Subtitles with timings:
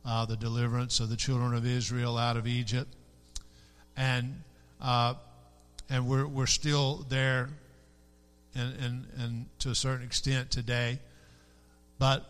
[0.04, 2.94] uh, the deliverance of the children of Israel out of Egypt.
[3.96, 4.42] And,
[4.82, 5.14] uh,
[5.88, 7.48] and we're, we're still there
[8.54, 10.98] and, and, and to a certain extent today.
[11.98, 12.28] But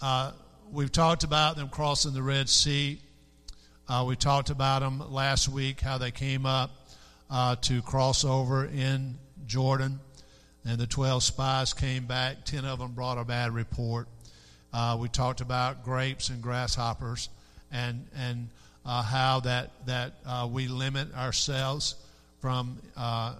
[0.00, 0.32] uh,
[0.72, 2.98] we've talked about them crossing the Red Sea.
[3.86, 6.70] Uh, we talked about them last week, how they came up
[7.28, 10.00] uh, to cross over in Jordan
[10.64, 12.44] and the 12 spies came back.
[12.44, 14.08] 10 of them brought a bad report.
[14.72, 17.28] Uh, we talked about grapes and grasshoppers
[17.70, 18.48] and, and
[18.84, 21.96] uh, how that, that uh, we limit ourselves
[22.40, 23.34] from uh,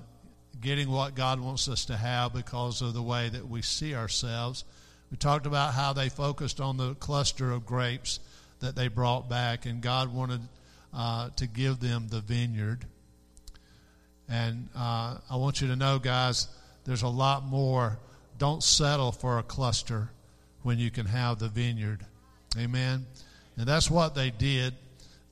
[0.61, 4.64] getting what God wants us to have because of the way that we see ourselves.
[5.11, 8.20] We talked about how they focused on the cluster of grapes
[8.61, 10.41] that they brought back, and God wanted
[10.95, 12.86] uh, to give them the vineyard.
[14.28, 16.48] And uh, I want you to know, guys,
[16.84, 17.98] there's a lot more.
[18.38, 20.10] Don't settle for a cluster
[20.62, 22.04] when you can have the vineyard.
[22.58, 23.06] Amen.
[23.56, 24.74] And that's what they did.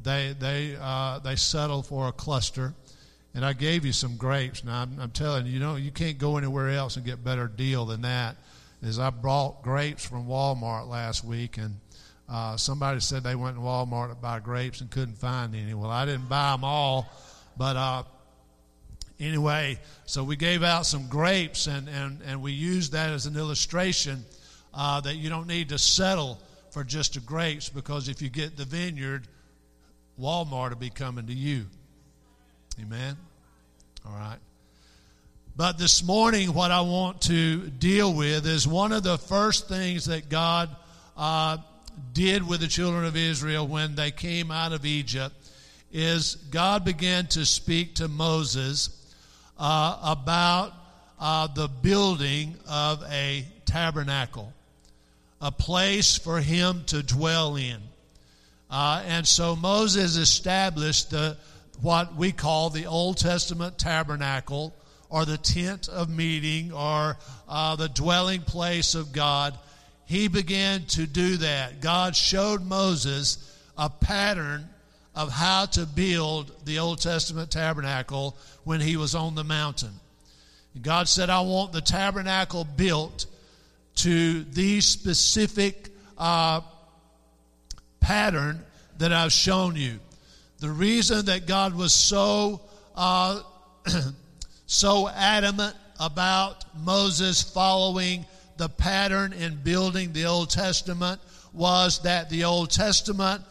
[0.03, 2.75] They they uh, they settled for a cluster.
[3.35, 4.63] And I gave you some grapes.
[4.63, 7.49] Now I'm, I'm telling you, you know, you can't go anywhere else and get better
[7.49, 8.37] deal than that.
[8.83, 11.77] Is I brought grapes from Walmart last week, and
[12.29, 15.73] uh, somebody said they went to Walmart to buy grapes and couldn't find any.
[15.73, 17.09] Well, I didn't buy them all,
[17.57, 18.03] but uh,
[19.23, 23.37] anyway, so we gave out some grapes and, and, and we used that as an
[23.37, 24.25] illustration
[24.75, 26.41] uh, that you don't need to settle
[26.71, 29.27] for just the grapes because if you get the vineyard,
[30.21, 31.67] Walmart will be coming to you.
[32.81, 33.17] Amen?
[34.07, 34.39] All right.
[35.55, 40.07] But this morning, what I want to deal with is one of the first things
[40.07, 40.75] that God
[41.17, 41.59] uh,
[42.15, 45.35] did with the children of Israel when they came out of Egypt
[45.93, 49.02] is God began to speak to Moses
[49.63, 50.75] uh, about
[51.21, 54.53] uh, the building of a tabernacle,
[55.41, 57.79] a place for him to dwell in.
[58.69, 61.37] Uh, and so Moses established the,
[61.81, 64.75] what we call the Old Testament tabernacle
[65.09, 67.17] or the tent of meeting or
[67.49, 69.57] uh, the dwelling place of God.
[70.07, 71.81] He began to do that.
[71.81, 73.39] God showed Moses
[73.79, 74.69] a pattern
[75.15, 79.93] of how to build the Old Testament tabernacle when he was on the mountain.
[80.75, 83.27] And God said, I want the tabernacle built
[83.97, 86.63] to the specific uh,
[88.01, 88.65] pattern
[88.99, 89.99] that I've shown you.
[90.61, 92.61] The reason that God was so
[92.95, 93.43] uh,
[94.67, 98.25] so adamant about Moses following
[98.57, 101.21] the pattern in building the Old Testament
[101.53, 103.43] was that the Old Testament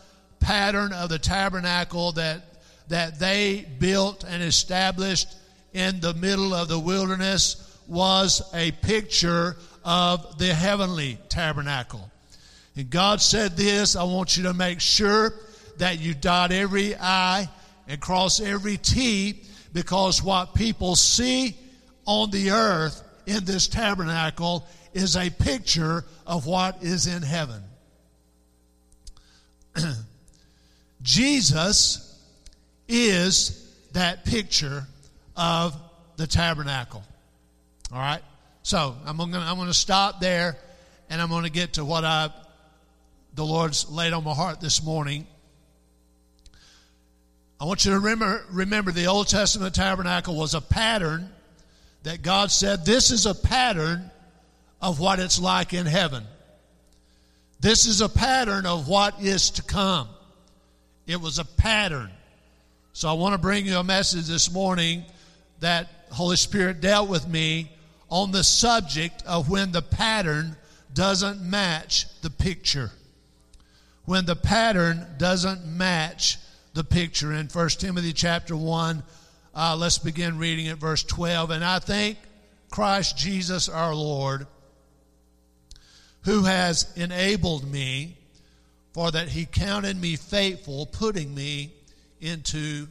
[0.42, 2.42] pattern of the tabernacle that,
[2.90, 5.34] that they built and established
[5.74, 12.10] in the middle of the wilderness was a picture of the heavenly tabernacle.
[12.76, 15.34] And God said this I want you to make sure
[15.78, 17.50] that you dot every I
[17.88, 19.42] and cross every T
[19.74, 21.56] because what people see
[22.06, 27.64] on the earth in this tabernacle is a picture of what is in heaven.
[31.02, 32.20] Jesus
[32.88, 33.58] is
[33.94, 34.86] that picture
[35.36, 35.76] of
[36.18, 37.04] the tabernacle.
[37.92, 38.22] All right?
[38.64, 40.58] So I'm going I'm to stop there
[41.10, 42.30] and I'm going to get to what I
[43.34, 45.26] the Lord's laid on my heart this morning.
[47.60, 51.30] I want you to remember remember the Old Testament tabernacle was a pattern
[52.04, 54.12] that God said this is a pattern
[54.82, 56.24] of what it's like in heaven.
[57.60, 60.08] This is a pattern of what is to come.
[61.12, 62.10] It was a pattern.
[62.94, 65.04] So I want to bring you a message this morning
[65.60, 67.70] that Holy Spirit dealt with me
[68.10, 70.56] on the subject of when the pattern
[70.94, 72.92] doesn't match the picture.
[74.06, 76.38] When the pattern doesn't match
[76.74, 77.34] the picture.
[77.34, 79.04] In 1 Timothy chapter 1,
[79.54, 81.52] uh, let's begin reading at verse 12.
[81.52, 82.20] And I thank
[82.70, 84.48] Christ Jesus our Lord,
[86.22, 88.16] who has enabled me,
[88.94, 91.72] for that he counted me faithful, putting me
[92.20, 92.88] into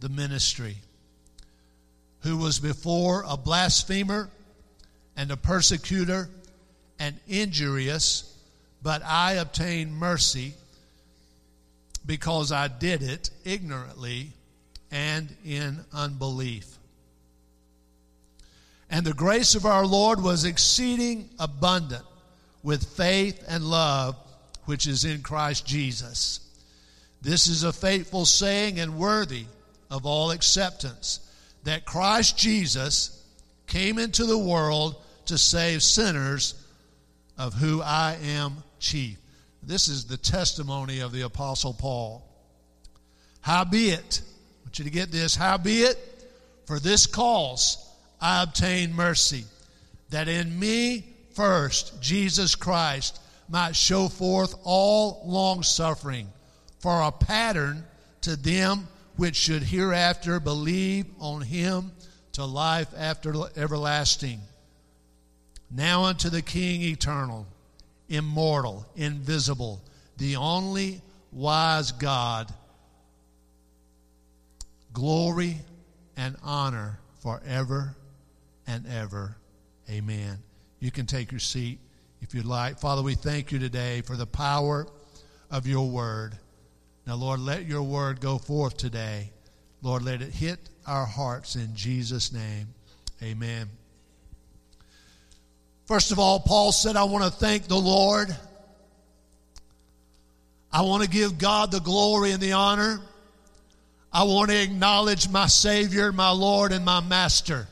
[0.00, 0.76] the ministry,
[2.20, 4.30] who was before a blasphemer
[5.16, 6.28] and a persecutor
[6.98, 8.36] and injurious,
[8.82, 10.54] but I obtained mercy
[12.04, 14.32] because I did it ignorantly
[14.90, 16.78] and in unbelief.
[18.90, 22.04] And the grace of our Lord was exceeding abundant
[22.62, 24.16] with faith and love
[24.64, 26.40] which is in Christ Jesus.
[27.20, 29.44] This is a faithful saying and worthy
[29.90, 31.20] of all acceptance
[31.64, 33.24] that Christ Jesus
[33.66, 36.54] came into the world to save sinners,
[37.38, 39.18] of who I am chief.
[39.62, 42.24] This is the testimony of the Apostle Paul.
[43.40, 45.96] Howbeit, I want you to get this, howbeit,
[46.66, 47.78] for this cause
[48.20, 49.44] I obtained mercy,
[50.10, 51.04] that in me
[51.34, 53.18] first Jesus Christ
[53.52, 56.26] might show forth all long suffering
[56.78, 57.84] for a pattern
[58.22, 61.92] to them which should hereafter believe on him
[62.32, 64.40] to life after everlasting.
[65.70, 67.46] Now unto the King eternal,
[68.08, 69.82] immortal, invisible,
[70.16, 72.50] the only wise God,
[74.94, 75.58] glory
[76.16, 77.94] and honor forever
[78.66, 79.36] and ever.
[79.90, 80.38] Amen.
[80.80, 81.78] You can take your seat
[82.22, 82.78] if you'd like.
[82.78, 84.86] Father, we thank you today for the power
[85.50, 86.38] of your word.
[87.06, 89.30] Now, Lord, let your word go forth today.
[89.82, 92.68] Lord, let it hit our hearts in Jesus' name.
[93.22, 93.68] Amen.
[95.86, 98.34] First of all, Paul said, I want to thank the Lord.
[100.72, 103.00] I want to give God the glory and the honor.
[104.12, 107.66] I want to acknowledge my Savior, my Lord, and my Master.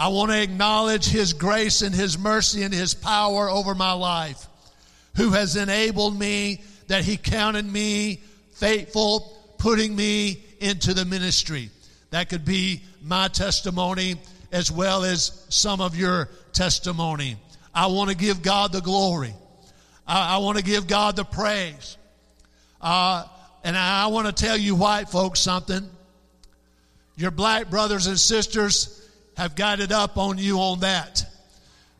[0.00, 4.46] I want to acknowledge His grace and His mercy and His power over my life,
[5.16, 8.22] who has enabled me, that He counted me
[8.54, 11.68] faithful, putting me into the ministry.
[12.12, 14.14] That could be my testimony
[14.50, 17.36] as well as some of your testimony.
[17.74, 19.34] I want to give God the glory.
[20.06, 21.98] I, I want to give God the praise.
[22.80, 23.26] Uh,
[23.64, 25.86] and I, I want to tell you white folks something.
[27.16, 28.96] Your black brothers and sisters
[29.40, 31.24] have got it up on you on that.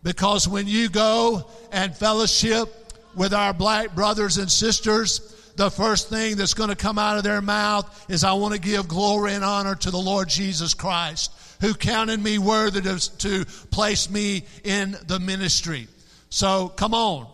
[0.02, 2.69] Because when you go and fellowship
[3.16, 5.20] with our black brothers and sisters,
[5.56, 8.60] the first thing that's going to come out of their mouth is, I want to
[8.60, 11.32] give glory and honor to the Lord Jesus Christ
[11.62, 15.88] who counted me worthy to, to place me in the ministry.
[16.28, 17.26] So come on.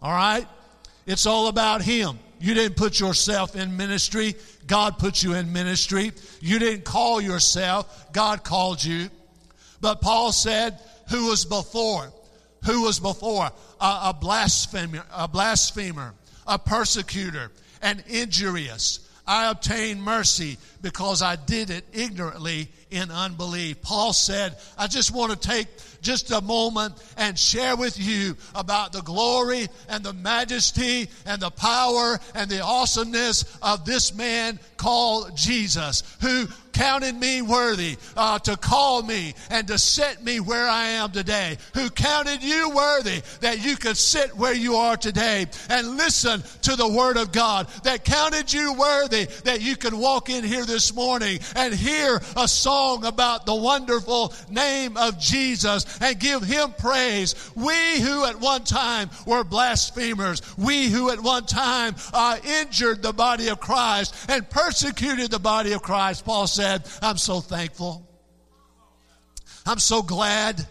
[0.00, 0.46] All right?
[1.06, 2.20] It's all about Him.
[2.38, 4.36] You didn't put yourself in ministry.
[4.68, 6.12] God put you in ministry.
[6.40, 8.12] You didn't call yourself.
[8.12, 9.10] God called you.
[9.80, 10.78] But Paul said,
[11.10, 12.12] who was before?
[12.66, 13.50] Who was before?
[13.80, 16.14] A, a blasphemer, a blasphemer,
[16.46, 17.50] a persecutor,
[17.82, 19.00] an injurious.
[19.26, 23.80] I obtained mercy because I did it ignorantly in unbelief.
[23.80, 25.68] Paul said, I just want to take
[26.02, 31.50] just a moment and share with you about the glory and the majesty and the
[31.50, 38.56] power and the awesomeness of this man called Jesus, who counted me worthy uh, to
[38.56, 43.64] call me and to set me where I am today, who counted you worthy that
[43.64, 48.04] you could sit where you are today and listen to the Word of God, that
[48.04, 53.04] counted you worthy that you could walk in here this morning and hear a song
[53.04, 57.34] about the wonderful name of Jesus and give Him praise.
[57.54, 63.12] We who at one time were blasphemers, we who at one time uh, injured the
[63.12, 66.59] body of Christ and persecuted the body of Christ, Paul said,
[67.02, 68.06] I'm so thankful.
[69.66, 70.66] I'm so glad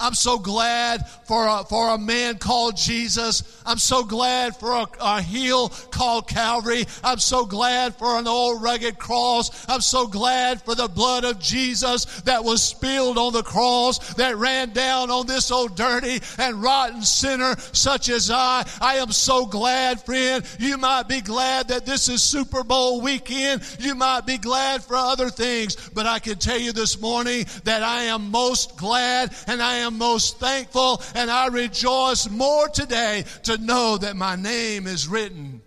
[0.00, 3.62] I'm so glad for a, for a man called Jesus.
[3.66, 6.86] I'm so glad for a, a hill called Calvary.
[7.04, 9.66] I'm so glad for an old rugged cross.
[9.68, 14.36] I'm so glad for the blood of Jesus that was spilled on the cross that
[14.36, 18.66] ran down on this old dirty and rotten sinner such as I.
[18.80, 20.44] I am so glad, friend.
[20.58, 23.62] You might be glad that this is Super Bowl weekend.
[23.78, 27.82] You might be glad for other things, but I can tell you this morning that
[27.82, 33.24] I am most glad and I am am most thankful and I rejoice more today
[33.44, 35.60] to know that my name is written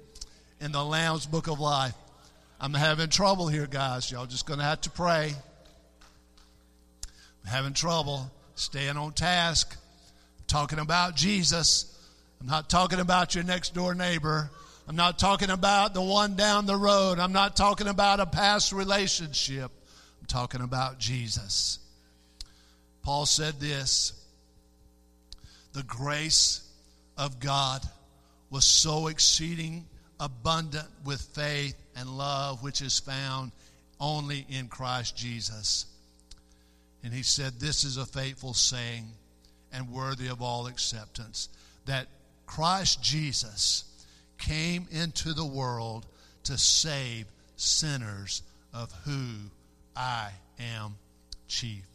[0.61, 1.93] in the Lamb's Book of Life.
[2.59, 4.09] I'm having trouble here, guys.
[4.09, 5.33] Y'all just going to have to pray.
[7.43, 8.31] I'm having trouble.
[8.55, 9.75] staying on task.
[9.75, 11.89] I'm talking about Jesus.
[12.39, 14.49] I'm not talking about your next door neighbor.
[14.87, 17.19] I'm not talking about the one down the road.
[17.19, 19.71] I'm not talking about a past relationship.
[20.21, 21.79] I'm talking about Jesus.
[23.03, 24.13] Paul said this
[25.73, 26.67] The grace
[27.17, 27.81] of God
[28.49, 29.85] was so exceeding
[30.19, 33.51] abundant with faith and love, which is found
[33.99, 35.85] only in Christ Jesus.
[37.03, 39.05] And he said, This is a faithful saying
[39.71, 41.49] and worthy of all acceptance
[41.85, 42.07] that
[42.45, 43.83] Christ Jesus
[44.37, 46.05] came into the world
[46.43, 48.41] to save sinners,
[48.73, 49.29] of who
[49.95, 50.29] I
[50.59, 50.95] am
[51.47, 51.92] chief.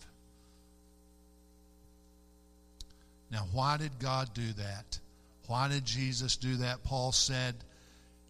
[3.31, 4.99] Now, why did God do that?
[5.47, 6.85] Why did Jesus do that?
[6.85, 7.55] Paul said,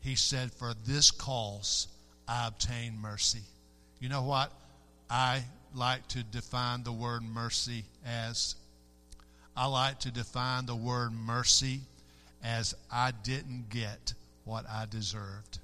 [0.01, 1.89] He said, For this cause
[2.27, 3.43] I obtain mercy.
[4.01, 4.53] You know what?
[5.11, 5.43] I
[5.75, 8.55] like to define the word mercy as
[9.57, 11.81] I like to define the word mercy
[12.45, 14.15] as I didn't get
[14.45, 15.59] what I deserved.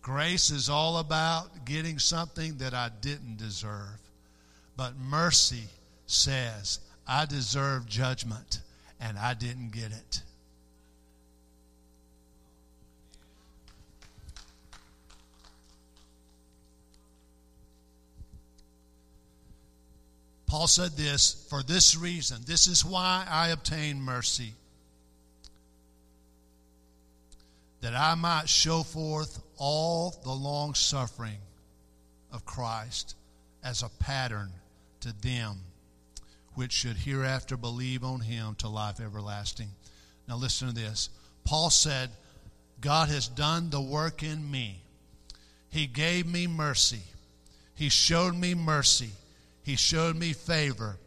[0.00, 3.98] Grace is all about getting something that I didn't deserve.
[4.76, 5.64] But mercy
[6.06, 8.60] says, I deserve judgment
[9.00, 10.22] and I didn't get it.
[20.46, 22.38] Paul said this for this reason.
[22.46, 24.54] This is why I obtained mercy
[27.82, 31.38] that I might show forth all the long suffering
[32.32, 33.14] of Christ
[33.62, 34.50] as a pattern
[35.00, 35.58] to them
[36.56, 39.68] which should hereafter believe on him to life everlasting.
[40.26, 41.10] Now, listen to this.
[41.44, 42.10] Paul said,
[42.80, 44.80] God has done the work in me.
[45.68, 47.02] He gave me mercy.
[47.74, 49.10] He showed me mercy.
[49.62, 50.98] He showed me favor.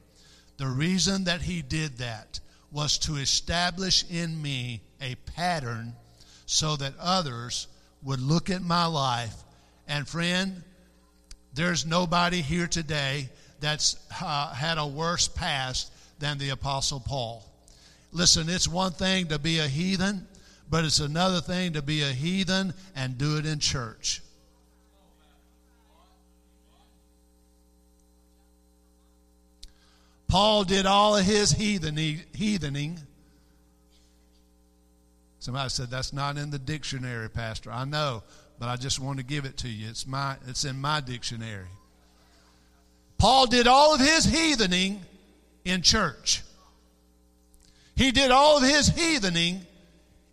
[0.58, 2.40] The reason that he did that
[2.72, 5.94] was to establish in me a pattern
[6.46, 7.68] so that others
[8.04, 9.36] would look at my life.
[9.88, 10.62] And friend,
[11.54, 13.30] there's nobody here today
[13.60, 17.46] that's uh, had a worse past than the Apostle Paul.
[18.12, 20.28] Listen, it's one thing to be a heathen,
[20.70, 24.22] but it's another thing to be a heathen and do it in church.
[30.28, 33.00] Paul did all of his heathening
[35.40, 37.72] Somebody said that's not in the dictionary, Pastor.
[37.72, 38.24] I know,
[38.60, 39.88] but I just want to give it to you.
[39.90, 41.70] It's my it's in my dictionary.
[43.20, 45.02] Paul did all of his heathening
[45.66, 46.42] in church.
[47.96, 49.66] He did all of his heathening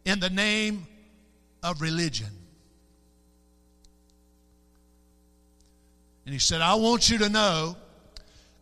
[0.04, 0.86] in the name
[1.64, 2.28] of religion.
[6.24, 7.76] And he said, I want you to know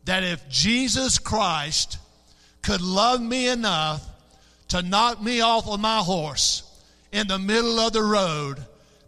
[0.07, 1.99] that if Jesus Christ
[2.62, 4.07] could love me enough
[4.69, 6.62] to knock me off of my horse
[7.12, 8.59] in the middle of the road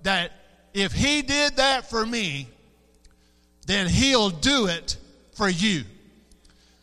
[0.03, 0.31] that
[0.75, 2.49] if he did that for me,
[3.67, 4.99] then he'll do it
[5.37, 5.85] for you.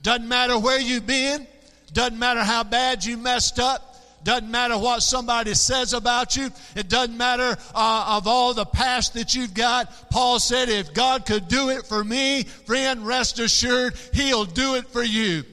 [0.02, 1.48] Doesn't matter where you've been,
[1.92, 6.50] doesn't matter how bad you messed up, doesn't matter what somebody says about you.
[6.76, 10.10] It doesn't matter uh, of all the past that you've got.
[10.10, 14.88] Paul said, if God could do it for me, friend, rest assured, He'll do it
[14.88, 15.44] for you.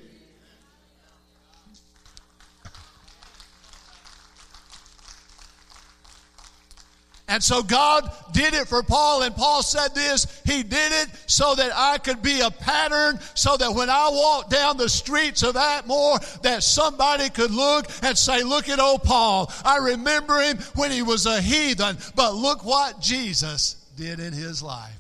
[7.31, 11.55] And so God did it for Paul, and Paul said this He did it so
[11.55, 15.55] that I could be a pattern, so that when I walk down the streets of
[15.55, 19.53] Atmore, that somebody could look and say, Look at old Paul.
[19.65, 24.61] I remember him when he was a heathen, but look what Jesus did in his
[24.61, 24.99] life.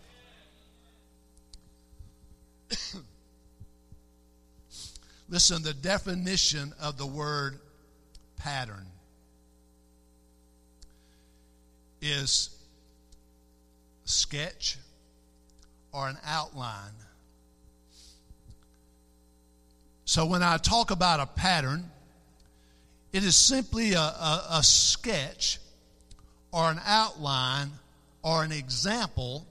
[5.28, 7.58] Listen, the definition of the word
[8.36, 8.89] pattern
[12.00, 12.50] is
[14.04, 14.78] a sketch
[15.92, 16.92] or an outline.
[20.04, 21.90] So when I talk about a pattern,
[23.12, 25.58] it is simply a, a, a sketch
[26.52, 27.70] or an outline
[28.22, 29.46] or an example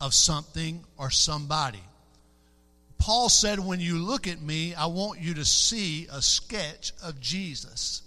[0.00, 1.82] of something or somebody.
[2.98, 7.20] Paul said, When you look at me, I want you to see a sketch of
[7.20, 8.02] Jesus.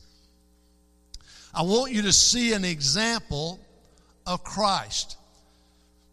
[1.53, 3.59] I want you to see an example
[4.25, 5.17] of Christ.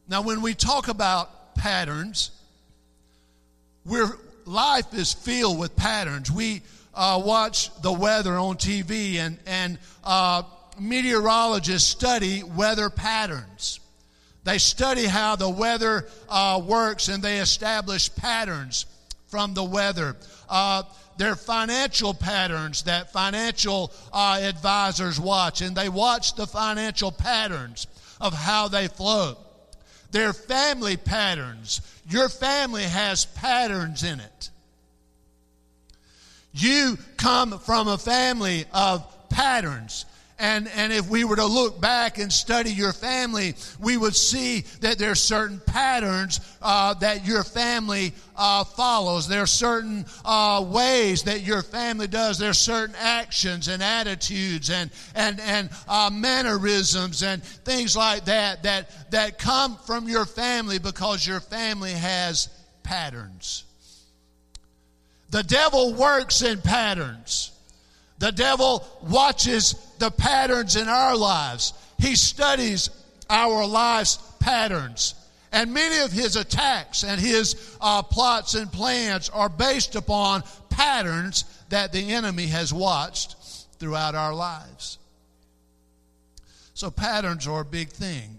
[0.08, 2.30] Now, when we talk about patterns,
[3.84, 4.10] we're,
[4.44, 6.30] life is filled with patterns.
[6.30, 6.62] We
[6.94, 10.42] uh, watch the weather on TV, and, and uh,
[10.80, 13.80] meteorologists study weather patterns.
[14.44, 18.86] They study how the weather uh, works and they establish patterns
[19.28, 20.16] from the weather.
[20.48, 20.82] Uh,
[21.16, 27.86] their financial patterns that financial uh, advisors watch, and they watch the financial patterns
[28.20, 29.36] of how they flow.
[30.10, 31.80] Their family patterns.
[32.08, 34.50] Your family has patterns in it.
[36.52, 40.06] You come from a family of patterns.
[40.40, 44.60] And, and if we were to look back and study your family, we would see
[44.80, 49.26] that there are certain patterns uh, that your family uh, follows.
[49.26, 52.38] There are certain uh, ways that your family does.
[52.38, 58.62] There are certain actions and attitudes and, and, and uh, mannerisms and things like that,
[58.62, 62.48] that that come from your family because your family has
[62.82, 63.64] patterns.
[65.30, 67.52] The devil works in patterns.
[68.18, 71.72] The devil watches the patterns in our lives.
[71.98, 72.90] He studies
[73.30, 75.14] our lives' patterns.
[75.52, 81.44] And many of his attacks and his uh, plots and plans are based upon patterns
[81.70, 83.36] that the enemy has watched
[83.78, 84.98] throughout our lives.
[86.74, 88.38] So patterns are a big thing.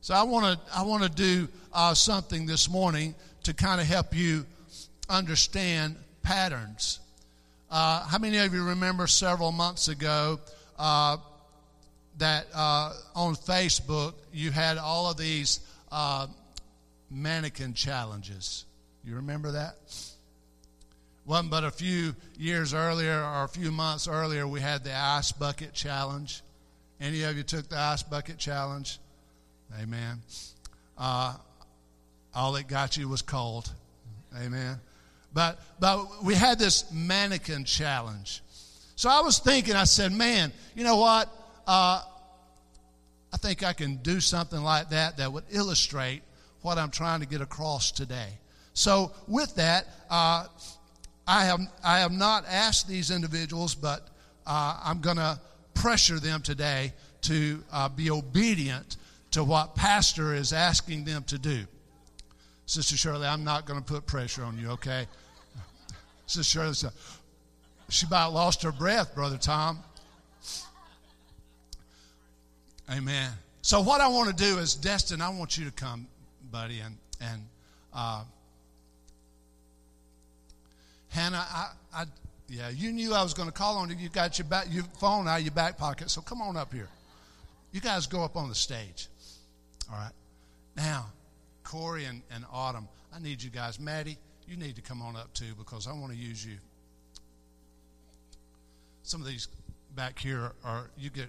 [0.00, 3.86] So I want to I want to do uh, something this morning to kind of
[3.86, 4.46] help you
[5.08, 7.00] understand patterns.
[7.70, 10.40] Uh, how many of you remember several months ago
[10.78, 11.18] uh,
[12.16, 15.60] that uh, on Facebook you had all of these
[15.92, 16.26] uh,
[17.10, 18.64] mannequin challenges?
[19.04, 19.76] You remember that?
[21.26, 25.30] Wasn't but a few years earlier or a few months earlier we had the ice
[25.30, 26.40] bucket challenge.
[27.02, 28.98] Any of you took the ice bucket challenge?
[29.78, 30.22] Amen.
[30.96, 31.34] Uh,
[32.34, 33.70] all it got you was cold.
[34.40, 34.80] Amen.
[35.32, 38.42] But, but we had this mannequin challenge.
[38.96, 41.28] So I was thinking, I said, man, you know what?
[41.66, 42.02] Uh,
[43.32, 46.22] I think I can do something like that that would illustrate
[46.62, 48.38] what I'm trying to get across today.
[48.72, 50.46] So with that, uh,
[51.26, 54.08] I have I have not asked these individuals, but
[54.46, 55.38] uh, I'm going to
[55.74, 58.96] pressure them today to uh, be obedient
[59.32, 61.66] to what Pastor is asking them to do.
[62.68, 65.06] Sister Shirley, I'm not going to put pressure on you, okay?
[66.26, 66.90] Sister Shirley said,
[67.88, 69.78] she about lost her breath, Brother Tom.
[72.92, 73.32] Amen.
[73.62, 76.06] So what I want to do is, Destin, I want you to come,
[76.52, 77.42] buddy, and and
[77.94, 78.22] uh,
[81.08, 82.04] Hannah, I, I,
[82.50, 83.96] yeah, you knew I was going to call on you.
[83.96, 86.74] You got your back, your phone out of your back pocket, so come on up
[86.74, 86.88] here.
[87.72, 89.08] You guys go up on the stage.
[89.90, 90.12] All right.
[90.76, 91.06] Now,
[91.68, 93.78] Corey and, and Autumn, I need you guys.
[93.78, 94.16] Maddie,
[94.48, 96.56] you need to come on up too because I want to use you.
[99.02, 99.48] Some of these
[99.94, 101.28] back here are you get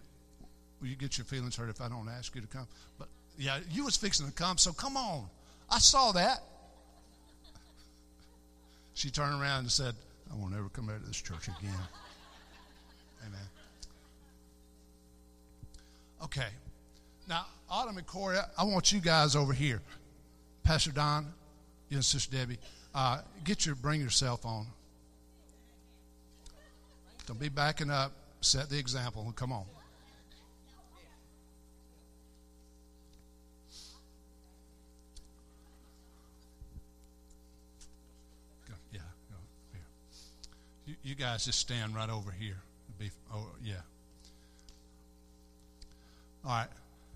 [0.82, 2.68] you get your feelings hurt if I don't ask you to come.
[2.98, 5.26] But yeah, you was fixing to come, so come on.
[5.70, 6.40] I saw that.
[8.94, 9.94] She turned around and said,
[10.32, 11.74] I won't ever come out to this church again.
[13.26, 13.40] Amen.
[16.24, 16.48] Okay.
[17.28, 19.82] Now, Autumn and Corey, I want you guys over here.
[20.70, 21.26] Pastor Don,
[21.90, 22.60] you and Sister Debbie,
[22.94, 24.68] uh, get your, bring your cell phone.
[27.26, 28.12] Don't be backing up.
[28.42, 29.34] Set the example.
[29.36, 29.66] Come on.
[38.94, 39.00] yeah.
[40.86, 42.58] You, you guys just stand right over here.
[43.00, 43.74] Be, oh, yeah.
[46.46, 46.68] All right.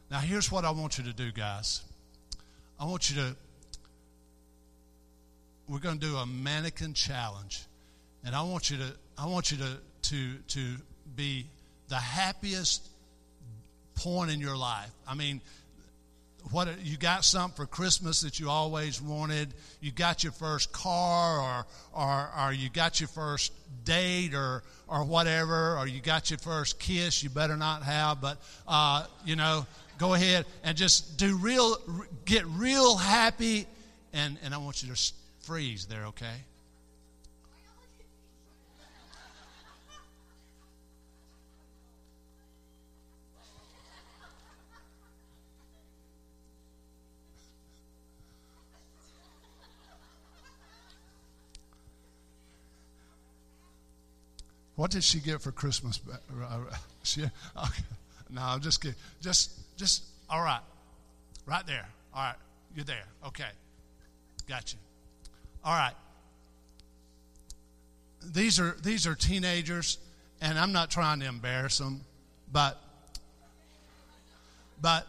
[0.10, 1.84] Now, here's what I want you to do, guys.
[2.80, 3.36] I want you to,
[5.68, 7.64] we're going to do a mannequin challenge.
[8.26, 9.78] And I want you to, I want you to,
[10.10, 10.76] to, to
[11.16, 11.46] be
[11.90, 12.88] the happiest
[13.96, 14.92] point in your life.
[15.08, 15.42] I mean,
[16.52, 19.54] what you got something for Christmas that you always wanted.
[19.80, 23.54] You got your first car, or or or you got your first
[23.86, 27.24] date, or or whatever, or you got your first kiss.
[27.24, 29.66] You better not have, but uh, you know,
[29.98, 31.78] go ahead and just do real,
[32.26, 33.66] get real happy,
[34.12, 35.14] and, and I want you to
[35.44, 36.44] freeze there, okay?
[54.76, 56.00] What did she get for Christmas?
[56.12, 57.84] Uh, uh, she, okay.
[58.30, 58.98] No, I'm just kidding.
[59.22, 60.62] Just just, all right.
[61.46, 61.88] Right there.
[62.14, 62.36] All right.
[62.76, 63.06] You're there.
[63.28, 63.50] Okay.
[64.48, 64.80] Got you.
[65.64, 65.94] All right.
[68.34, 69.98] These are these are teenagers,
[70.42, 72.02] and I'm not trying to embarrass them,
[72.52, 72.80] but
[74.82, 75.08] but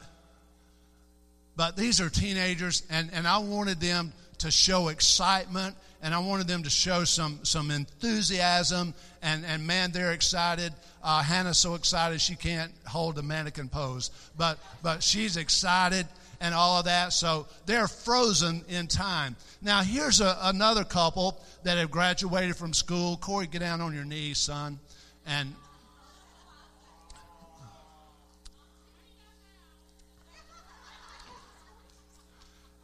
[1.57, 6.47] but these are teenagers, and, and I wanted them to show excitement and I wanted
[6.47, 10.73] them to show some some enthusiasm and and man they're excited.
[11.03, 16.07] Uh, Hannah's so excited she can't hold the mannequin pose, but but she's excited
[16.45, 17.15] and all of that.
[17.15, 19.35] So they're frozen in time.
[19.63, 23.17] Now here's a, another couple that have graduated from school.
[23.17, 24.79] Corey, get down on your knees, son,
[25.27, 25.55] and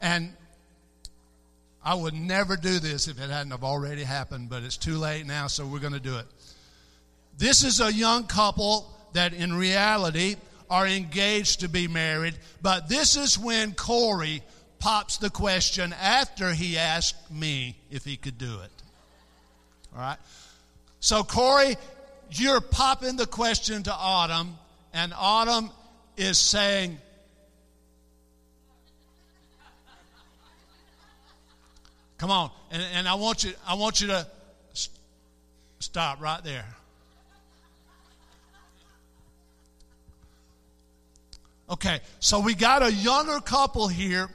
[0.02, 0.32] And
[1.84, 5.26] I would never do this if it hadn't have already happened, but it's too late
[5.26, 6.24] now, so we're going to do it.
[7.36, 10.36] This is a young couple that in reality
[10.70, 14.42] are engaged to be married, but this is when Corey
[14.78, 18.70] pops the question after he asked me if he could do it.
[19.92, 20.18] All right?
[21.00, 21.76] So, Corey,
[22.30, 24.56] you're popping the question to Autumn,
[24.94, 25.70] and Autumn
[26.16, 26.98] is saying,
[32.18, 32.50] Come on.
[32.70, 34.26] And, and I want you I want you to
[34.74, 34.94] st-
[35.78, 36.66] stop right there.
[41.70, 44.28] Okay, so we got a younger couple here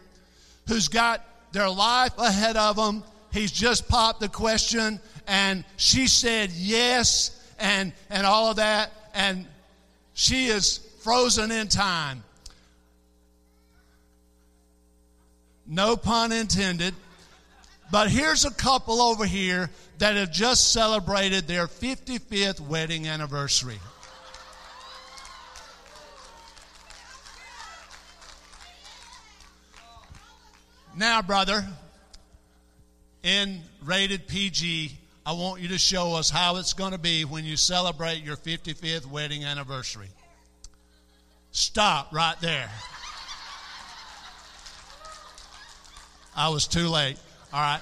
[0.70, 1.22] who's got
[1.52, 3.04] their life ahead of them.
[3.34, 9.46] He's just popped the question, and she said yes, and and all of that, and
[10.14, 12.24] she is frozen in time.
[15.68, 16.94] No pun intended.
[17.92, 19.70] But here's a couple over here
[20.00, 23.80] that have just celebrated their 55th wedding anniversary.
[30.98, 31.66] Now, brother,
[33.22, 37.44] in rated PG, I want you to show us how it's going to be when
[37.44, 40.08] you celebrate your 55th wedding anniversary.
[41.52, 42.70] Stop right there.
[46.36, 47.18] I was too late.
[47.52, 47.82] All right.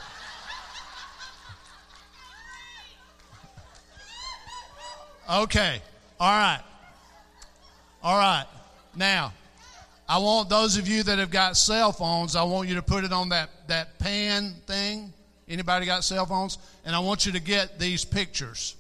[5.30, 5.82] Okay.
[6.20, 6.62] All right.
[8.02, 8.46] All right.
[8.96, 9.34] Now,
[10.08, 13.04] I want those of you that have got cell phones, I want you to put
[13.04, 15.14] it on that, that pan thing.
[15.48, 16.58] Anybody got cell phones?
[16.86, 18.76] And I want you to get these pictures.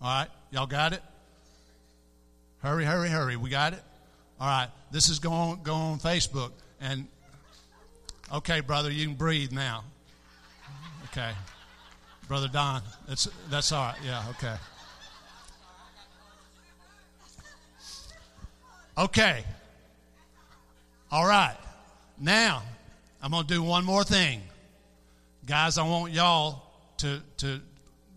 [0.00, 0.28] All right.
[0.50, 1.02] Y'all got it?
[2.58, 3.36] Hurry, hurry, hurry.
[3.36, 3.82] We got it?
[4.40, 4.68] All right.
[4.90, 6.52] This is going, go on Facebook.
[6.80, 7.06] And
[8.32, 9.84] Okay, brother, you can breathe now.
[11.04, 11.32] Okay.
[12.28, 13.98] Brother Don, that's, that's all right.
[14.02, 14.54] Yeah, okay.
[18.96, 19.44] Okay.
[21.10, 21.56] All right.
[22.18, 22.62] Now,
[23.22, 24.42] I'm going to do one more thing.
[25.46, 26.62] Guys, I want y'all
[26.98, 27.60] to, to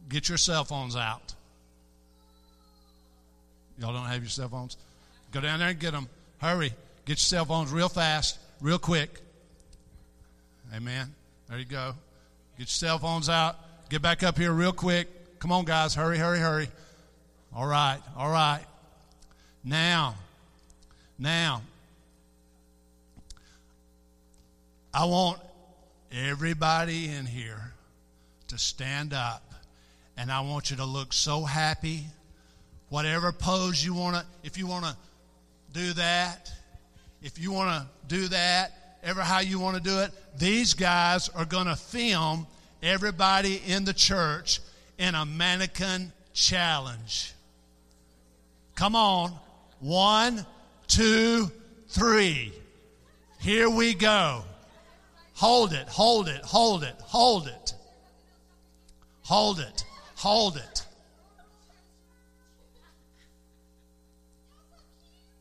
[0.09, 1.33] get your cell phones out.
[3.79, 4.77] Y'all don't have your cell phones?
[5.31, 6.07] Go down there and get them.
[6.37, 6.73] Hurry.
[7.05, 9.19] Get your cell phones real fast, real quick.
[10.73, 11.13] Amen.
[11.49, 11.93] There you go.
[12.57, 13.57] Get your cell phones out.
[13.89, 15.39] Get back up here real quick.
[15.39, 15.93] Come on, guys.
[15.93, 16.69] Hurry, hurry, hurry.
[17.55, 17.99] All right.
[18.17, 18.63] All right.
[19.63, 20.15] Now,
[21.17, 21.61] now,
[24.93, 25.39] I want
[26.11, 27.73] everybody in here
[28.47, 29.53] to stand up
[30.17, 32.05] and I want you to look so happy.
[32.89, 34.95] Whatever pose you want to, if you want to
[35.73, 36.51] do that,
[37.21, 40.11] if you want to do that, ever how you want to do it.
[40.37, 42.47] These guys are going to film
[42.81, 44.59] everybody in the church
[44.97, 47.33] in a mannequin challenge.
[48.75, 49.31] Come on.
[49.79, 50.45] One,
[50.87, 51.51] two,
[51.89, 52.51] three.
[53.39, 54.43] Here we go.
[55.35, 57.73] Hold it, hold it, hold it, hold it.
[59.23, 59.83] Hold it,
[60.15, 60.85] hold it.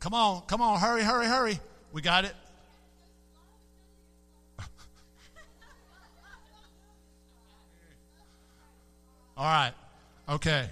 [0.01, 1.61] Come on, come on, hurry, hurry, hurry.
[1.93, 2.35] We got it.
[9.37, 9.73] All right.
[10.29, 10.69] Okay.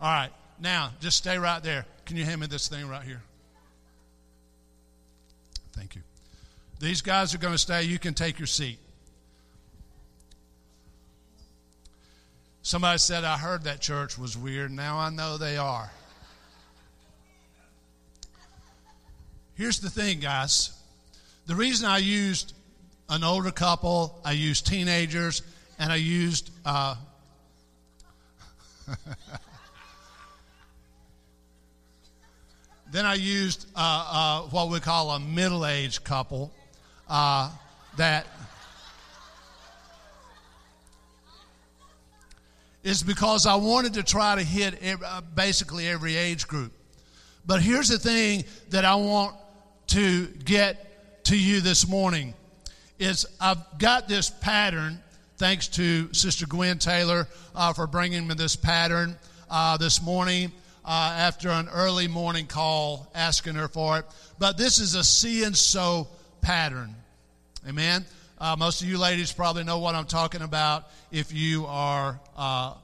[0.00, 0.30] All right.
[0.60, 1.86] Now, just stay right there.
[2.04, 3.22] Can you hand me this thing right here?
[5.72, 6.02] Thank you.
[6.80, 7.84] These guys are going to stay.
[7.84, 8.78] You can take your seat.
[12.62, 14.70] Somebody said, I heard that church was weird.
[14.70, 15.90] Now I know they are.
[19.54, 20.70] Here's the thing, guys.
[21.46, 22.54] The reason I used
[23.08, 25.42] an older couple, I used teenagers,
[25.78, 26.94] and I used uh,
[32.92, 36.52] then I used uh, uh, what we call a middle aged couple
[37.08, 37.50] uh,
[37.96, 38.26] that
[42.84, 46.72] is because I wanted to try to hit every, uh, basically every age group.
[47.46, 49.36] But here's the thing that I want
[49.88, 52.34] to get to you this morning
[52.98, 55.00] is I've got this pattern,
[55.38, 59.16] thanks to Sister Gwen Taylor uh, for bringing me this pattern
[59.48, 60.52] uh, this morning
[60.84, 64.04] uh, after an early morning call asking her for it.
[64.38, 66.08] But this is a See and Sew
[66.40, 66.94] pattern.
[67.68, 68.04] Amen.
[68.38, 72.74] Uh, most of you ladies probably know what I'm talking about if you are uh,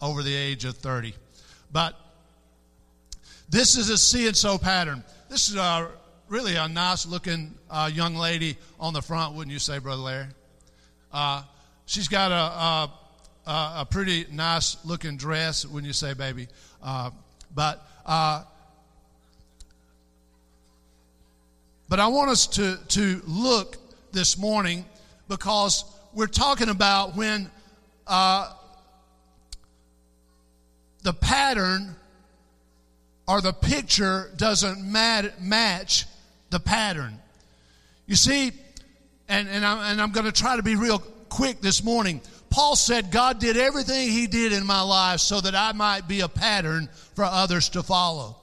[0.00, 1.14] over the age of 30.
[1.72, 1.98] But
[3.48, 5.02] this is a See and Sew pattern.
[5.28, 5.90] This is a
[6.28, 10.26] really a nice looking uh, young lady on the front, wouldn't you say, Brother Larry?
[11.12, 11.42] Uh,
[11.86, 16.48] she's got a, a, a, pretty nice looking dress, wouldn't you say, baby?
[16.82, 17.10] Uh,
[17.54, 18.44] but uh,
[21.88, 23.76] but I want us to to look
[24.12, 24.84] this morning
[25.28, 27.50] because we're talking about when
[28.06, 28.52] uh,
[31.02, 31.96] the pattern
[33.26, 36.06] or the picture doesn't mat- match
[36.50, 37.18] the pattern.
[38.06, 38.52] You see,
[39.28, 42.22] and, and, I'm, and I'm going to try to be real quick this morning.
[42.50, 46.20] Paul said, God did everything he did in my life so that I might be
[46.20, 48.36] a pattern for others to follow.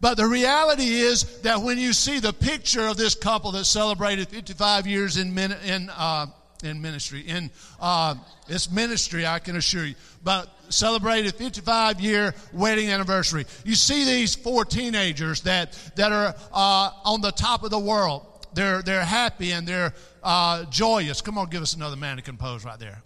[0.00, 4.28] But the reality is that when you see the picture of this couple that celebrated
[4.28, 6.26] 55 years in, in, uh,
[6.62, 8.14] in ministry, in uh,
[8.48, 13.46] it's ministry, I can assure you, but celebrated 55 year wedding anniversary.
[13.64, 18.26] You see these four teenagers that, that are uh, on the top of the world.
[18.52, 21.20] They're, they're happy and they're uh, joyous.
[21.22, 23.02] Come on, give us another mannequin pose right there.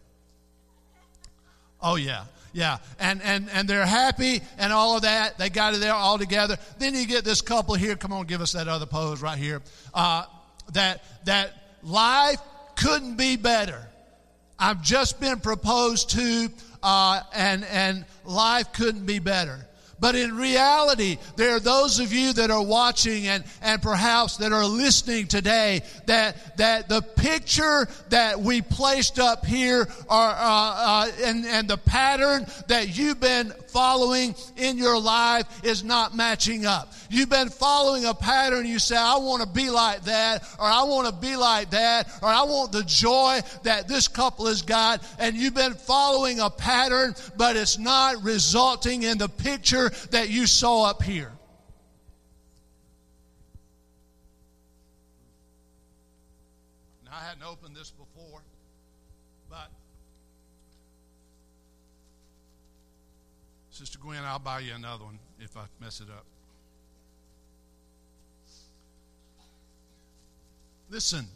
[1.81, 2.25] Oh, yeah.
[2.53, 5.39] Yeah, and, and, and they're happy and all of that.
[5.39, 6.57] They got it there all together.
[6.79, 7.95] Then you get this couple here.
[7.95, 9.63] Come on, give us that other pose right here.
[9.93, 10.25] Uh,
[10.73, 12.41] that, that life
[12.75, 13.87] couldn't be better.
[14.59, 16.49] I've just been proposed to
[16.83, 19.68] uh, and, and life couldn't be better.
[20.01, 24.53] But in reality, there are those of you that are watching and, and perhaps that
[24.53, 31.11] are listening today that, that the picture that we placed up here are, uh, uh,
[31.25, 36.93] and, and the pattern that you've been following in your life is not matching up.
[37.11, 38.67] You've been following a pattern.
[38.67, 42.09] You say, I want to be like that, or I want to be like that,
[42.23, 45.03] or I want the joy that this couple has got.
[45.19, 49.29] And you've been following a pattern, but it's not resulting in the
[50.11, 51.33] that you saw up here.
[57.05, 58.43] Now, I hadn't opened this before,
[59.49, 59.71] but
[63.71, 66.25] Sister Gwen, I'll buy you another one if I mess it up.
[70.91, 71.27] Listen.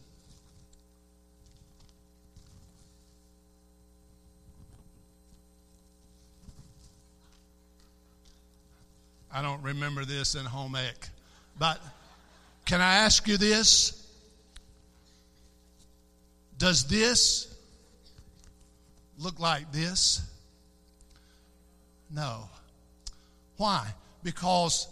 [9.33, 11.09] I don't remember this in home ec.
[11.59, 11.81] But
[12.67, 13.99] can I ask you this?
[16.59, 17.55] Does this
[19.19, 20.23] look like this?
[22.11, 22.49] No.
[23.57, 23.87] Why?
[24.23, 24.87] Because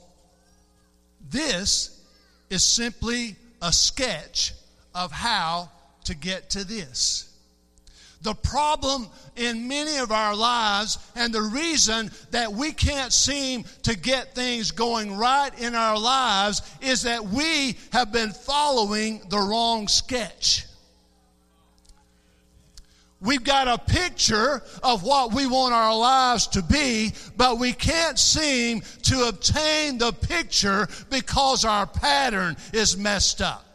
[1.31, 2.01] this
[2.49, 4.53] is simply a sketch
[4.95, 5.71] of how
[6.05, 7.30] to get to this.
[8.23, 13.97] The problem in many of our lives and the reason that we can't seem to
[13.97, 19.89] get things going right in our lives is that we have been following the wrong
[19.89, 20.67] sketch.
[23.23, 28.19] We've got a picture of what we want our lives to be, but we can't
[28.19, 33.70] seem to obtain the picture because our pattern is messed up.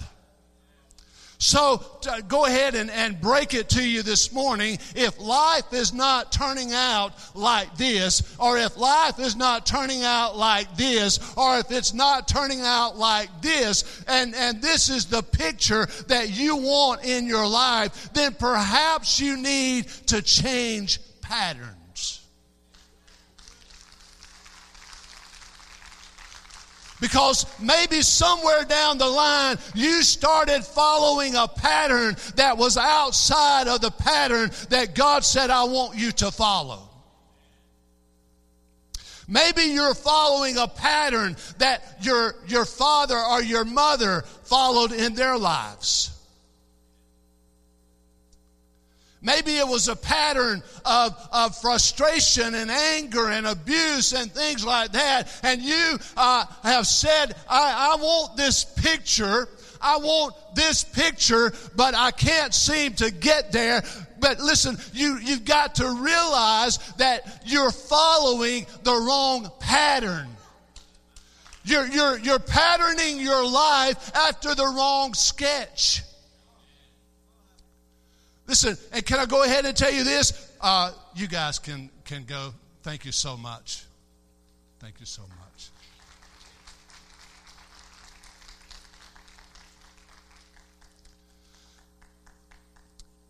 [1.45, 1.79] So
[2.27, 4.79] go ahead and, and break it to you this morning.
[4.95, 10.36] If life is not turning out like this, or if life is not turning out
[10.36, 15.21] like this, or if it's not turning out like this, and, and this is the
[15.21, 21.75] picture that you want in your life, then perhaps you need to change pattern.
[27.06, 33.80] Because maybe somewhere down the line you started following a pattern that was outside of
[33.80, 36.89] the pattern that God said, I want you to follow.
[39.28, 45.38] Maybe you're following a pattern that your, your father or your mother followed in their
[45.38, 46.10] lives.
[49.26, 54.92] Maybe it was a pattern of, of frustration and anger and abuse and things like
[54.92, 55.28] that.
[55.42, 59.50] And you uh, have said, I, I want this picture.
[59.82, 63.84] I want this picture, but I can't seem to get there.
[64.20, 70.28] But listen, you, you've got to realize that you're following the wrong pattern.
[71.64, 76.04] You're, you're, you're patterning your life after the wrong sketch.
[78.47, 80.51] Listen, and can I go ahead and tell you this?
[80.62, 82.53] Uh, you guys can, can go.
[82.84, 83.84] Thank you so much.
[84.79, 85.69] Thank you so much.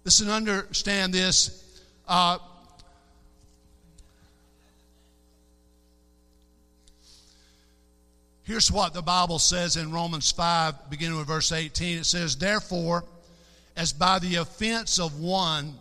[0.03, 1.81] Listen, understand this.
[2.07, 2.37] Uh,
[8.43, 11.99] here's what the Bible says in Romans 5, beginning with verse 18.
[11.99, 13.03] It says, Therefore,
[13.75, 15.75] as by the offense of one,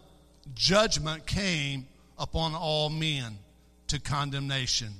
[0.54, 1.86] judgment came
[2.18, 3.38] upon all men
[3.88, 4.92] to condemnation.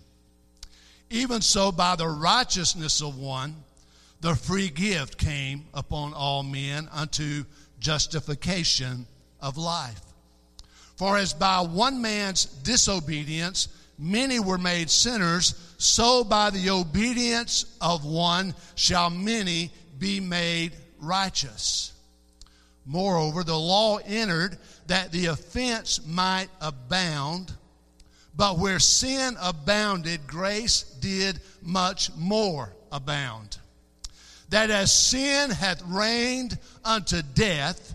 [1.10, 3.56] Even so, by the righteousness of one,
[4.20, 7.44] the free gift came upon all men unto
[7.78, 9.06] justification
[9.40, 10.00] of life.
[10.96, 18.04] For as by one man's disobedience many were made sinners, so by the obedience of
[18.04, 21.92] one shall many be made righteous.
[22.86, 27.52] Moreover, the law entered that the offense might abound,
[28.36, 33.58] but where sin abounded, grace did much more abound.
[34.50, 37.94] That as sin hath reigned unto death,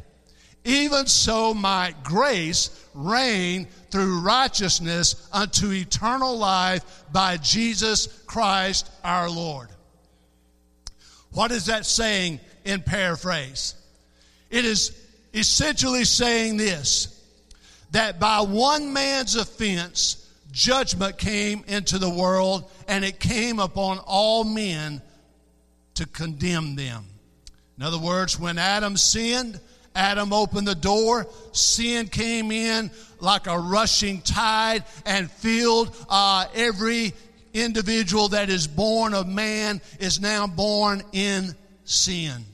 [0.65, 9.69] even so might grace reign through righteousness unto eternal life by Jesus Christ our Lord.
[11.31, 13.75] What is that saying in paraphrase?
[14.49, 14.91] It is
[15.33, 17.15] essentially saying this
[17.91, 24.43] that by one man's offense, judgment came into the world, and it came upon all
[24.43, 25.01] men
[25.95, 27.05] to condemn them.
[27.77, 29.59] In other words, when Adam sinned,
[29.95, 37.13] Adam opened the door, sin came in like a rushing tide and filled uh, every
[37.53, 42.45] individual that is born of man is now born in sin.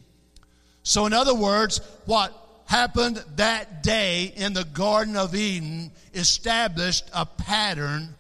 [0.86, 2.32] So, in other words, what
[2.68, 8.16] happened that day in the Garden of Eden established a pattern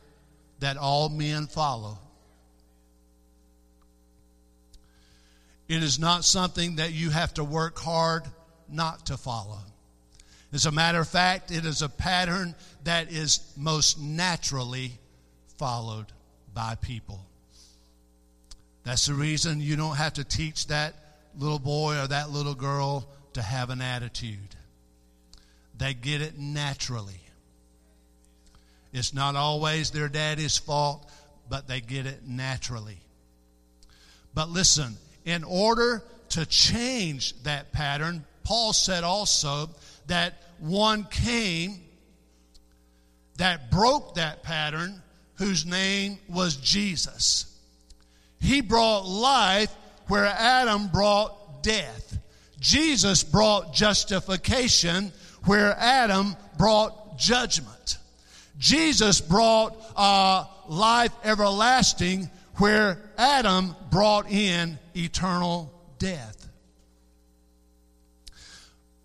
[0.62, 2.00] that all men follow.
[5.68, 8.24] It is not something that you have to work hard
[8.68, 9.60] not to follow.
[10.52, 14.94] As a matter of fact, it is a pattern that is most naturally
[15.60, 16.08] followed
[16.52, 17.24] by people.
[18.84, 20.96] That's the reason you don't have to teach that
[21.38, 24.56] little boy or that little girl to have an attitude.
[25.78, 27.20] They get it naturally.
[28.94, 31.10] It's not always their daddy's fault,
[31.50, 32.98] but they get it naturally.
[34.34, 34.96] But listen,
[35.26, 39.70] in order to change that pattern, Paul said also
[40.08, 41.82] that one came
[43.38, 45.02] that broke that pattern,
[45.36, 47.54] whose name was Jesus.
[48.40, 49.74] He brought life
[50.08, 52.18] where Adam brought death.
[52.60, 55.12] Jesus brought justification
[55.46, 57.98] where Adam brought judgment.
[58.58, 66.48] Jesus brought uh, life everlasting where Adam brought in eternal death.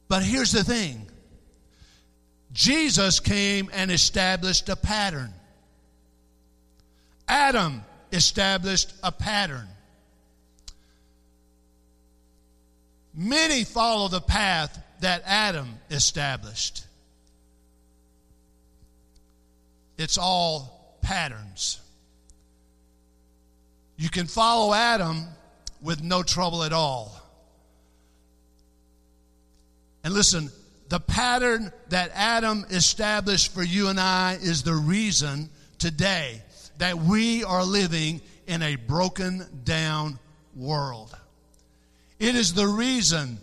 [0.08, 1.08] But here's the thing
[2.52, 5.32] Jesus came and established a pattern.
[7.28, 9.68] Adam established a pattern.
[13.14, 16.84] Many follow the path that Adam established.
[19.98, 21.80] It's all patterns.
[23.96, 25.26] You can follow Adam
[25.82, 27.20] with no trouble at all.
[30.02, 30.50] And listen,
[30.88, 36.42] the pattern that Adam established for you and I is the reason today
[36.78, 40.18] that we are living in a broken down
[40.56, 41.14] world.
[42.20, 43.38] It is the reason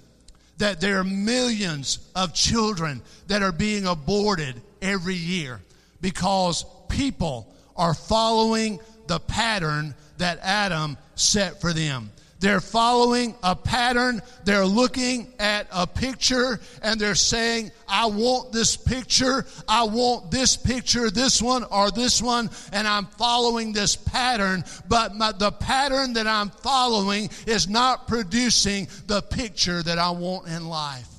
[0.60, 5.60] that there are millions of children that are being aborted every year
[6.00, 12.12] because people are following the pattern that Adam set for them.
[12.40, 14.22] They're following a pattern.
[14.44, 19.46] They're looking at a picture and they're saying, I want this picture.
[19.68, 22.52] I want this picture, this one or this one.
[22.72, 24.64] And I'm following this pattern.
[24.88, 30.48] But my, the pattern that I'm following is not producing the picture that I want
[30.48, 31.10] in life.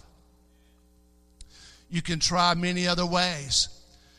[1.90, 3.68] You can try many other ways.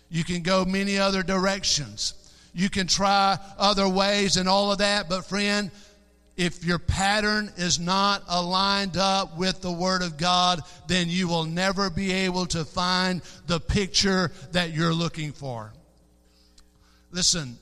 [0.10, 2.14] You can go many other directions.
[2.54, 5.08] You can try other ways and all of that.
[5.08, 5.72] But friend,
[6.40, 11.44] if your pattern is not aligned up with the Word of God, then you will
[11.44, 15.74] never be able to find the picture that you're looking for.
[17.12, 17.58] Listen,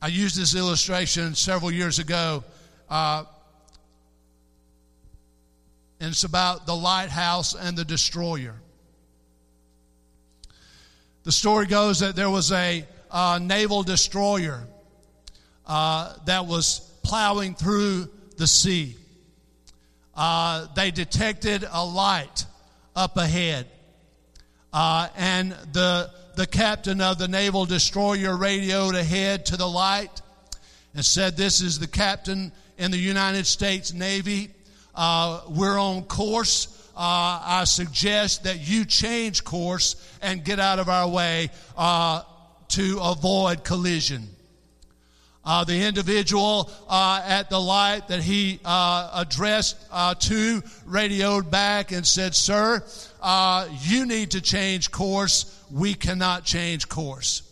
[0.00, 2.44] I used this illustration several years ago.
[2.88, 3.24] Uh,
[5.98, 8.54] and it's about the lighthouse and the destroyer.
[11.24, 14.66] The story goes that there was a uh, naval destroyer
[15.66, 18.96] uh, that was plowing through the sea.
[20.16, 22.44] Uh, they detected a light
[22.96, 23.66] up ahead.
[24.72, 30.20] Uh, and the, the captain of the naval destroyer radioed ahead to the light
[30.92, 34.50] and said, This is the captain in the United States Navy.
[34.92, 36.66] Uh, we're on course.
[36.96, 42.22] Uh, I suggest that you change course and get out of our way uh,
[42.74, 44.28] to avoid collision.
[45.44, 51.92] Uh, the individual uh, at the light that he uh, addressed uh, to radioed back
[51.92, 52.82] and said, Sir,
[53.20, 55.62] uh, you need to change course.
[55.70, 57.42] We cannot change course.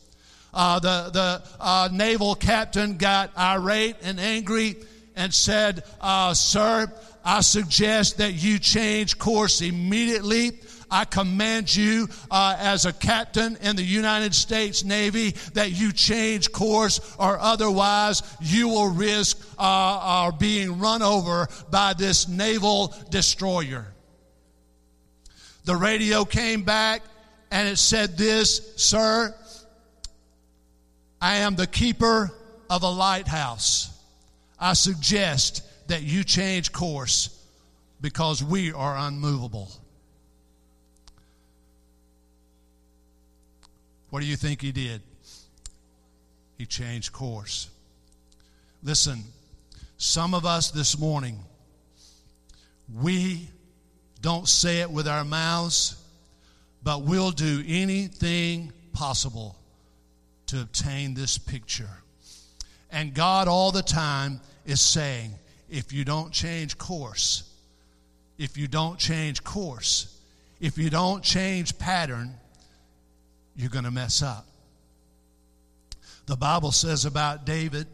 [0.55, 4.77] Uh, the the naval captain got irate and angry
[5.15, 5.85] and said,
[6.33, 6.93] Sir,
[7.25, 10.59] I suggest that you change course immediately.
[10.93, 16.53] I command you uh, as a captain in the United States Navy that you change
[16.53, 23.87] course or otherwise you will risk uh, uh, being run over by this naval destroyer.
[25.65, 27.01] The radio came back
[27.51, 29.35] and it said this, sir,
[31.23, 32.31] I am the keeper
[32.69, 33.99] of a lighthouse.
[34.61, 37.43] I suggest that you change course
[38.03, 39.71] because we are unmovable.
[44.13, 45.01] What do you think he did?
[46.59, 47.71] He changed course.
[48.83, 49.25] Listen,
[49.97, 51.39] some of us this morning,
[52.95, 53.49] we
[54.21, 55.97] don't say it with our mouths,
[56.83, 59.57] but we'll do anything possible
[60.49, 61.89] to obtain this picture.
[62.91, 65.33] And God, all the time, is saying,
[65.71, 67.51] if you don't change course,
[68.37, 70.21] if you don't change course,
[70.61, 72.35] if you don't change pattern,
[73.63, 74.45] you're going to mess up.
[76.27, 77.87] The Bible says about David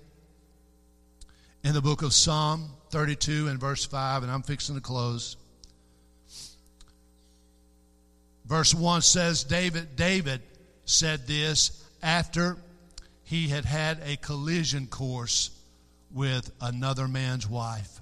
[1.63, 5.37] in the book of Psalm 32 and verse 5, and I'm fixing to close.
[8.47, 10.41] Verse 1 says, David, David
[10.87, 12.57] said this after
[13.25, 15.51] he had had a collision course
[16.11, 18.01] with another man's wife.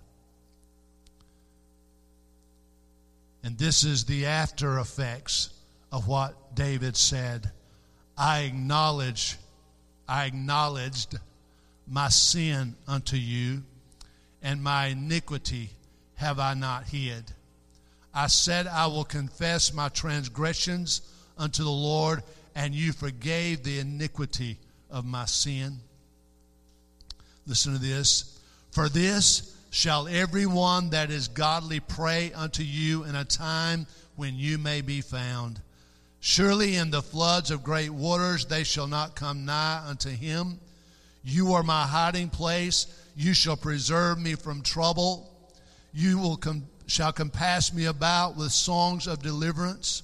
[3.42, 5.50] And this is the after effects
[5.93, 7.51] of what David said.
[8.16, 9.37] I acknowledge,
[10.09, 11.16] I acknowledged
[11.87, 13.62] my sin unto you,
[14.43, 15.70] and my iniquity
[16.16, 17.24] have I not hid.
[18.14, 21.03] I said, I will confess my transgressions
[21.37, 22.22] unto the Lord,
[22.55, 24.59] and you forgave the iniquity
[24.91, 25.78] of my sin.
[27.47, 28.41] Listen to this.
[28.70, 34.57] For this shall everyone that is godly pray unto you in a time when you
[34.59, 35.61] may be found.
[36.20, 40.58] Surely in the floods of great waters they shall not come nigh unto him.
[41.22, 42.86] You are my hiding place.
[43.16, 45.32] You shall preserve me from trouble.
[45.92, 50.02] You will com- shall compass me about with songs of deliverance.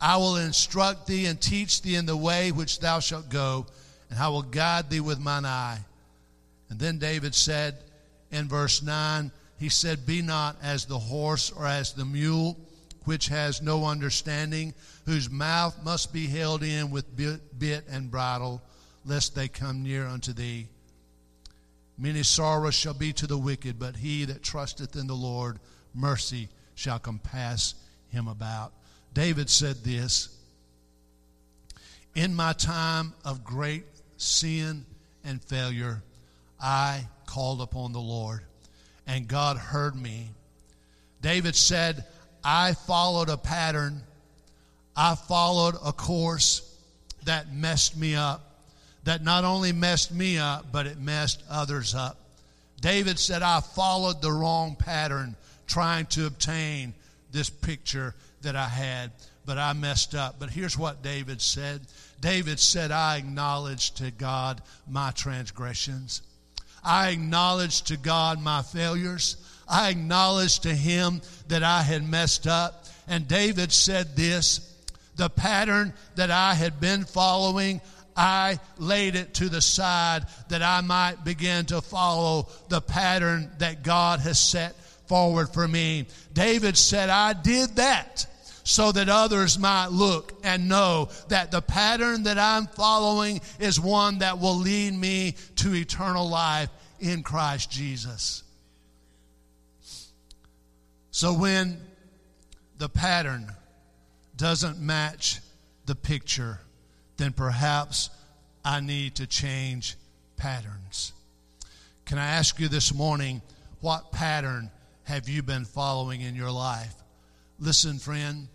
[0.00, 3.66] I will instruct thee and teach thee in the way which thou shalt go,
[4.08, 5.78] and I will guide thee with mine eye.
[6.70, 7.76] And then David said
[8.30, 12.56] in verse 9, he said, Be not as the horse or as the mule
[13.04, 14.74] which has no understanding,
[15.06, 18.62] whose mouth must be held in with bit, and bridle,
[19.04, 20.66] lest they come near unto thee.
[21.96, 25.58] Many sorrows shall be to the wicked, but he that trusteth in the Lord,
[25.94, 27.74] mercy shall compass
[28.08, 28.72] him about.
[29.12, 30.34] David said this
[32.14, 33.84] In my time of great
[34.16, 34.86] sin
[35.24, 36.02] and failure,
[36.60, 38.40] I called upon the Lord,
[39.06, 40.30] and God heard me.
[41.20, 42.04] David said,
[42.44, 44.02] I followed a pattern,
[44.96, 46.66] I followed a course
[47.24, 48.64] that messed me up,
[49.04, 52.16] that not only messed me up, but it messed others up.
[52.80, 55.36] David said, I followed the wrong pattern
[55.66, 56.94] trying to obtain
[57.30, 59.12] this picture that I had,
[59.44, 60.36] but I messed up.
[60.38, 61.82] But here's what David said
[62.20, 66.22] David said, I acknowledge to God my transgressions.
[66.84, 69.36] I acknowledge to God my failures.
[69.70, 72.86] I acknowledged to him that I had messed up.
[73.06, 74.66] And David said this
[75.16, 77.80] the pattern that I had been following,
[78.16, 83.82] I laid it to the side that I might begin to follow the pattern that
[83.82, 84.74] God has set
[85.06, 86.06] forward for me.
[86.32, 88.26] David said, I did that
[88.64, 94.18] so that others might look and know that the pattern that I'm following is one
[94.18, 98.42] that will lead me to eternal life in Christ Jesus.
[101.20, 101.78] So when
[102.78, 103.52] the pattern
[104.38, 105.40] doesn't match
[105.84, 106.60] the picture,
[107.18, 108.08] then perhaps
[108.64, 109.96] I need to change
[110.38, 111.12] patterns.
[112.06, 113.42] Can I ask you this morning,
[113.82, 114.70] what pattern
[115.04, 116.94] have you been following in your life?
[117.58, 118.48] Listen, friend,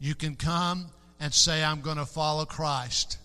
[0.00, 0.86] you can come
[1.20, 3.18] and say, I'm going to follow Christ.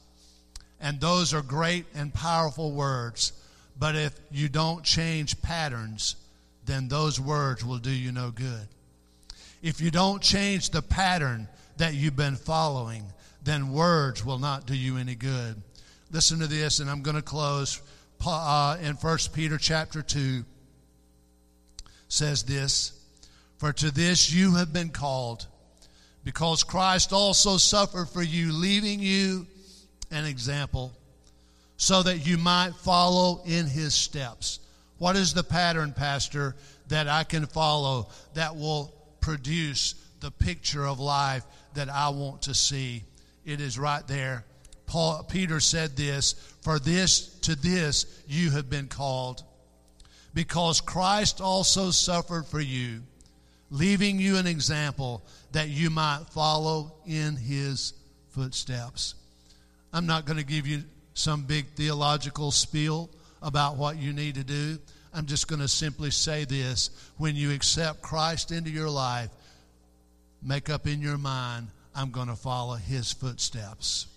[0.80, 3.34] And those are great and powerful words.
[3.80, 6.18] But if you don't change patterns,
[6.68, 8.68] then those words will do you no good.
[9.66, 11.48] If you don't change the pattern
[11.78, 13.04] that you've been following,
[13.44, 15.60] then words will not do you any good.
[16.12, 17.82] Listen to this, and I'm going to close
[18.24, 20.46] uh, in 1 Peter chapter 2
[22.08, 22.92] says this
[23.58, 25.48] For to this you have been called,
[26.24, 29.48] because Christ also suffered for you, leaving you
[30.12, 30.94] an example,
[31.78, 34.60] so that you might follow in his steps.
[35.00, 36.56] What is the pattern, Pastor,
[36.90, 38.95] that I can follow that will
[39.26, 43.04] produce the picture of life that I want to see?
[43.44, 44.46] It is right there.
[44.86, 49.44] Paul, Peter said this, for this, to this you have been called,
[50.36, 53.02] because Christ also suffered for you,
[53.72, 55.24] leaving you an example
[55.54, 57.94] that you might follow in his
[58.30, 59.16] footsteps.
[59.92, 60.84] I'm not going to give you
[61.16, 63.10] some big theological spiel
[63.42, 64.78] about what you need to do.
[65.16, 66.90] I'm just going to simply say this.
[67.18, 69.30] When you accept Christ into your life,
[70.44, 74.08] make up in your mind, I'm going to follow his footsteps.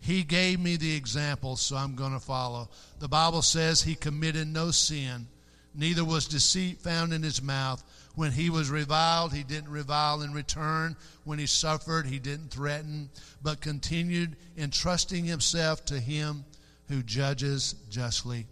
[0.00, 2.70] He gave me the example, so I'm going to follow.
[2.98, 5.28] The Bible says he committed no sin,
[5.76, 7.84] neither was deceit found in his mouth.
[8.16, 10.96] When he was reviled, he didn't revile in return.
[11.22, 16.44] When he suffered, he didn't threaten, but continued entrusting himself to him
[16.88, 18.46] who judges justly.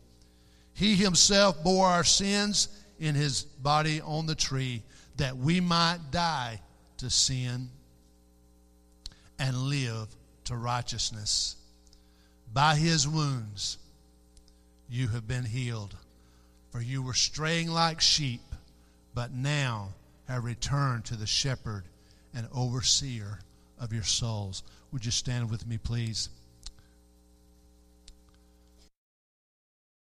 [0.79, 2.69] He himself bore our sins
[3.01, 4.85] in his body on the tree,
[5.17, 6.61] that we might die
[6.99, 7.71] to sin
[9.41, 10.07] and live
[10.45, 11.57] to righteousness.
[12.53, 13.79] By his wounds
[14.89, 15.97] you have been healed.
[16.71, 18.43] For you were straying like sheep,
[19.15, 19.95] but now
[20.29, 21.89] have returned to the shepherd
[22.33, 23.41] and overseer
[23.81, 24.63] of your souls.
[24.93, 26.29] Would you stand with me, please?